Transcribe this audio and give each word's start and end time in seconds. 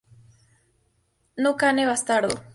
Nu 1.43 1.53
cane 1.55 1.85
bastardo. 1.91 2.43